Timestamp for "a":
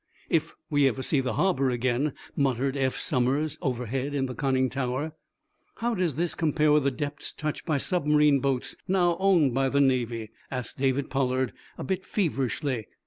11.77-11.83